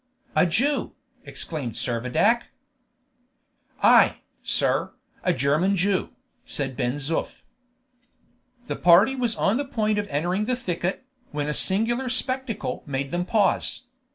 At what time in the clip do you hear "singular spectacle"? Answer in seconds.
11.53-12.81